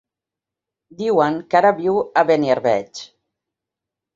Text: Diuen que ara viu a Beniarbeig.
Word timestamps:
Diuen 1.01 1.37
que 1.51 1.59
ara 1.61 1.73
viu 1.81 1.99
a 2.23 2.25
Beniarbeig. 2.31 3.07